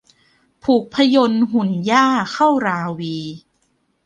[0.63, 3.17] ผูกพยนต์หุ่นหญ้าเข้าราวี